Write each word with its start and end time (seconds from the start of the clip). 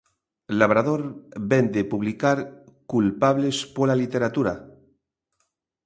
Labrador 0.59 1.01
vén 1.51 1.65
de 1.75 1.83
publicar 1.91 2.37
"Culpables 2.93 3.57
pola 3.75 3.99
literatura". 4.03 4.53